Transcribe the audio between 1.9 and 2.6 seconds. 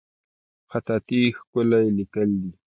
لیکل دي